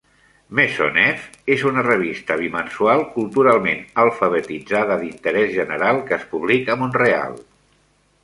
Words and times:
Maisonneuve 0.59 1.25
és 1.55 1.65
una 1.71 1.81
revista 1.87 2.37
bimensual 2.39 3.03
culturalment 3.17 3.83
alfabetitzada 4.05 4.97
d'interès 5.03 5.53
general 5.59 6.03
que 6.09 6.17
es 6.21 6.27
publica 6.35 6.73
a 6.77 6.81
Mont-real. 6.81 7.37